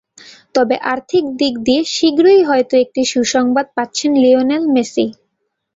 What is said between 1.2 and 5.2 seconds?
দিক দিয়ে শিগগিরই হয়তো একটি সুসংবাদ পাচ্ছেন লিওনেল মেসি।